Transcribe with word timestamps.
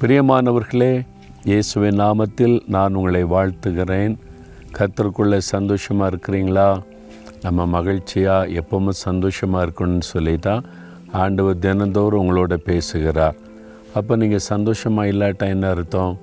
பிரியமானவர்களே 0.00 1.04
இயேசுவின் 1.44 2.00
நாமத்தில் 2.00 2.68
நான் 2.68 2.94
உங்களை 2.94 3.24
வாழ்த்துகிறேன். 3.24 4.16
கத்தருக்குள்ளே 4.78 5.38
சந்தோஷமாக 5.38 6.16
இருக்கிறீங்களா? 6.16 6.82
நம்ம 7.42 7.66
மகிழ்ச்சியாக 7.66 8.46
எப்பவும் 8.46 8.88
சந்தோஷமாக 8.88 9.66
இருக்கணும்னு 9.66 10.00
சொல்லி 10.00 10.38
தான் 10.38 10.64
ஆண்டவர் 11.12 11.58
தினந்தோறும் 11.58 12.20
உங்களோட 12.22 12.54
பேசுகிறார். 12.54 13.34
அப்போ 13.94 14.16
நீங்கள் 14.16 14.38
சந்தோஷமாக 14.38 15.08
இல்லாட்டா 15.08 15.48
என்ன 15.48 15.68
அர்த்தம்? 15.68 16.18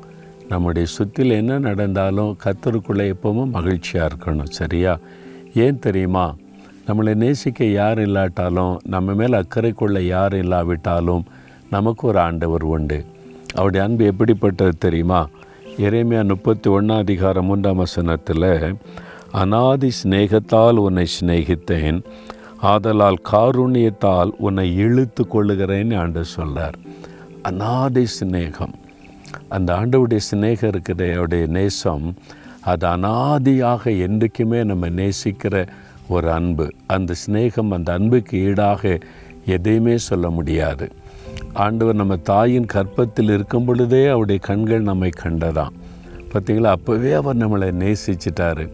நம்முடைய 0.48 0.88
சுற்றில் 0.88 1.30
என்ன 1.30 1.60
நடந்தாலும் 1.60 2.38
கத்தருக்குள்ளே 2.46 3.16
எப்பவும் 3.16 3.50
மகிழ்ச்சியாக 3.50 4.10
இருக்கணும் 4.12 4.54
சரியா? 4.60 4.98
ஏன் 5.54 5.80
தெரியுமா? 5.80 6.36
நம்மளை 6.88 7.16
நேசிக்க 7.16 7.66
யார் 7.66 8.00
இல்லாட்டாலும் 8.00 8.80
நம்ம 8.88 9.14
மேல் 9.14 9.34
அக்கறை 9.34 9.74
கொள்ள 9.74 10.02
யார் 10.02 10.34
இல்லாவிட்டாலும் 10.34 11.26
நமக்கு 11.70 12.08
ஒரு 12.08 12.20
ஆண்டவர் 12.20 12.64
உண்டு. 12.64 13.06
அவருடைய 13.54 13.86
அன்பு 13.86 14.06
எப்படிப்பட்டது 14.06 14.78
தெரியுமா? 14.78 15.28
இறைமையா 15.78 16.28
முப்பத்தி 16.28 16.70
ஒன்றாம் 16.70 16.98
அதிகாரம் 16.98 17.46
மூன்றாம் 17.46 17.76
வசனத்தில் 17.76 18.78
அனாதி 19.32 19.90
சிநேகத்தால் 20.04 20.80
உன்னை 20.86 21.06
சிநேகித்தேன். 21.20 22.00
ஆதலால் 22.62 23.20
காருண்யத்தால் 23.32 24.32
உன்னை 24.38 24.76
இழுத்து 24.76 25.24
கொள்ளுகிறேன்னு 25.26 25.98
ஆண்டு 25.98 26.26
சொல்கிறார் 26.26 26.78
அனாதி 27.42 28.06
சிநேகம். 28.20 28.74
அந்த 29.50 29.70
ஆண்டவுடைய 29.74 30.20
சிநேகம் 30.32 30.68
இருக்கிற 30.68 31.08
அவருடைய 31.12 31.46
நேசம். 31.48 32.08
அது 32.62 32.88
அனாதியாக 32.88 33.84
என்றைக்குமே 34.00 34.64
நம்ம 34.64 34.90
நேசிக்கிற 34.90 35.68
ஒரு 36.08 36.32
அன்பு. 36.32 36.68
அந்த 36.86 37.14
சிநேகம் 37.24 37.72
அந்த 37.72 37.94
அன்புக்கு 37.94 38.38
ஈடாக 38.40 38.98
எதையுமே 39.46 39.98
சொல்ல 40.10 40.30
முடியாது. 40.30 40.88
ஆண்டவர் 41.54 41.96
நம்ம 41.96 42.16
தாயின் 42.16 42.66
கற்பத்தில் 42.66 43.30
இருக்கும் 43.30 43.66
பொழுதே 43.66 44.08
அவருடைய 44.08 44.42
கண்கள் 44.42 44.82
நம்மை 44.82 45.10
கண்டதாம். 45.24 45.74
பார்த்தீங்களா 46.34 46.76
அப்போவே 46.76 47.14
அவர் 47.14 47.38
நம்மளை 47.38 47.70
நேசிச்சிட்டாரு. 47.84 48.70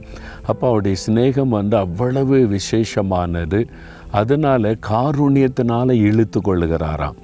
அப்போ 0.46 0.68
அவருடைய 0.68 0.98
சிநேகம் 1.08 1.48
வந்து 1.48 1.78
அவ்வளவு 1.78 2.48
விசேஷமானது. 2.48 3.68
அதனால் 4.12 4.78
காருண்யத்தினால் 4.90 5.92
இழுத்து 5.92 6.42
கொள்ளுகிறாராம். 6.42 7.18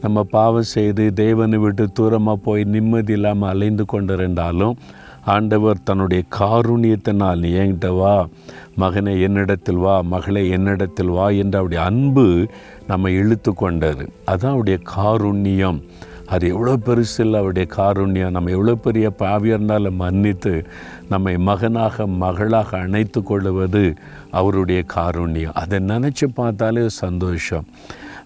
நம்ம 0.00 0.22
பாவம் 0.22 0.62
செய்து 0.62 1.12
தேவனை 1.12 1.58
விட்டு 1.58 1.88
தூரமாக 1.98 2.38
போய் 2.42 2.64
நிம்மதி 2.64 3.12
இல்லாமல் 3.12 3.48
அலைந்து 3.48 3.84
கொண்டிருந்தாலும் 3.92 4.76
ஆண்டவர் 5.24 5.82
தன்னுடைய 5.82 6.22
காருண்யத்தினால் 6.38 7.38
நீ 7.38 7.50
என்கிட்ட 7.52 7.96
வா. 7.96 8.28
மகனை 8.76 9.20
என்னிடத்தில் 9.20 9.76
வா. 9.76 10.00
மகளை 10.00 10.48
என்னிடத்தில் 10.48 11.08
வா 11.08 11.28
என்ற 11.28 11.58
அவருடைய 11.58 11.84
அன்பு 11.84 12.46
நம்ம 12.86 13.10
இழுத்து 13.10 13.54
கொண்டது. 13.54 14.08
அதுதான் 14.24 14.50
அவருடைய 14.50 14.78
காருண்யம். 14.96 15.82
அது 16.26 16.48
எவ்வளோ 16.48 16.76
பெருசில் 16.76 17.34
அவருடைய 17.34 17.68
காருண்யம். 17.76 18.30
நம்ம 18.30 18.50
எவ்வளோ 18.50 18.74
பெரிய 18.74 19.12
பாவியாக 19.18 19.44
இருந்தாலும் 19.44 19.94
மன்னித்து 19.94 20.66
நம்மை 21.08 21.38
மகனாக 21.38 22.06
மகளாக 22.06 22.78
அணைத்து 22.78 23.22
கொள்வது 23.22 23.94
அவருடைய 24.30 24.84
காருண்யம். 24.94 25.52
அதை 25.52 25.78
நினச்சி 25.78 26.28
பார்த்தாலே 26.34 26.88
சந்தோஷம். 26.88 27.64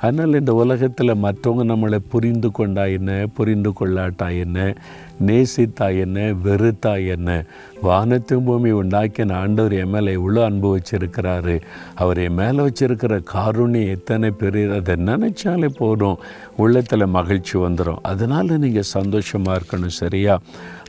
அதனால் 0.05 0.38
இந்த 0.41 0.55
உலகத்தில் 0.55 1.20
மற்றவங்க 1.24 1.64
நம்மளை 1.72 1.98
புரிந்து 2.12 2.50
கொண்டா 2.50 2.84
என்ன? 2.98 3.10
புரிந்து 3.36 3.72
கொள்ளாட்டா 3.80 4.28
என்ன? 4.44 4.74
நேசித்தா 5.27 5.86
என்ன? 6.05 6.20
வெறுத்தா 6.44 6.92
என்ன? 7.14 7.44
வானத்தும் 7.83 8.47
பூமி 8.47 8.70
உண்டாக்கின 8.72 9.32
ஆண்டவர் 9.32 9.72
என் 9.72 9.91
மேலே 9.91 10.12
எவ்வளோ 10.12 10.44
அன்பு 10.44 10.69
வச்சிருக்கிறாரு. 10.77 11.56
அவர் 11.94 12.19
என் 12.19 12.34
மேலே 12.34 12.60
வச்சிருக்கிற 12.66 13.14
காருண்யம் 13.32 13.91
எத்தனை 13.97 14.30
பெரிய 14.42 14.75
அதை 14.75 14.94
நினச்சாலே 15.08 15.69
போதும். 15.78 16.20
உள்ளத்தில் 16.56 17.12
மகிழ்ச்சி 17.16 17.55
வந்துடும் 17.58 18.02
அதனால் 18.02 18.60
நீங்கள் 18.64 18.91
சந்தோஷமாக 18.97 19.58
இருக்கணும் 19.60 19.98
சரியா? 20.03 20.37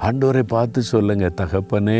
ஆண்டவரை 0.07 0.43
பார்த்து 0.55 0.79
சொல்லுங்கள் 0.93 1.37
தகப்பனே 1.41 1.99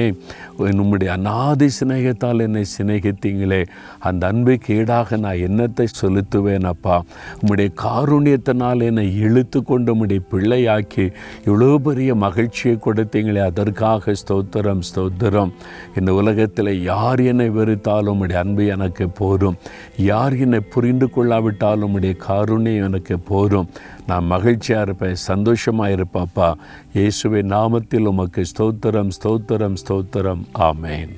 நம்முடைய 0.80 1.10
அநாதி 1.14 1.70
சிநேகத்தால் 1.80 2.46
என்னை 2.48 2.64
சிநேகித்தீங்களே. 2.78 3.62
அந்த 4.00 4.24
அன்புக்கு 4.28 4.76
ஈடாக 4.80 5.18
நான் 5.18 5.44
என்னத்தை 5.50 5.88
செலுத்துவேன் 6.02 6.70
அப்பா? 6.74 6.98
உம்முடைய 7.42 7.70
காரூணியத்தினால் 7.86 8.86
என்னை 8.90 9.06
இழுத்து 9.26 9.60
கொண்டு 9.64 9.94
உம்முடைய 9.96 10.22
பிள்ளையாக்கி 10.32 11.06
இவ்வளோ 11.48 11.70
பெரிய 11.88 12.12
மகிழ்ச்சியை 12.26 12.76
கொடுத்தீங்களே 12.86 13.42
அதற்காக 13.50 14.16
ஸ்தோத்திரம் 14.22 14.84
ஸ்தோத்திரம். 14.90 15.54
இந்த 16.00 16.14
உலகத்தில் 16.22 16.72
யார் 16.92 17.24
என்னை 17.32 17.50
வெறுத்தாலும் 17.58 18.14
உம்முடைய 18.16 18.40
அன்பு 18.44 18.66
எனக்கு 18.76 19.08
போரும் 19.22 19.60
யார் 20.12 20.38
என்னை 20.46 20.62
புரிந்து 20.76 21.10
கொள்ளாவிட்டாலும் 21.16 21.88
உம்முடைய 21.90 22.16
காரூணியம் 22.28 22.88
எனக்கு 22.90 23.18
போரும் 23.32 23.70
நான் 24.10 24.30
மகிழ்ச்சியாக 24.34 24.86
இருப்பேன் 24.88 25.24
சந்தோஷமாக 25.30 25.96
இருப்பாப்பா 25.96 26.50
இயேசுவை 26.98 27.44
நாமத்தில் 27.56 28.10
உமக்கு 28.14 28.44
ஸ்தோத்திரம் 28.52 29.14
ஸ்தோத்திரம் 29.20 29.80
ஸ்தோத்திரம். 29.84 30.44
ஆமேன். 30.70 31.16